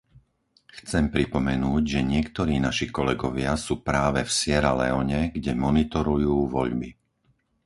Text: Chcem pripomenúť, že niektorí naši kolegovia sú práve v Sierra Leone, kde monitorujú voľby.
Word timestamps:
Chcem 0.81 1.05
pripomenúť, 1.15 1.83
že 1.93 2.01
niektorí 2.13 2.55
naši 2.67 2.85
kolegovia 2.97 3.53
sú 3.65 3.73
práve 3.89 4.19
v 4.25 4.31
Sierra 4.39 4.73
Leone, 4.81 5.21
kde 5.35 5.51
monitorujú 5.65 6.35
voľby. 6.55 6.89